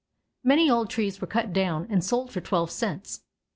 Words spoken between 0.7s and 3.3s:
trees were cut down and sold for twelve cents.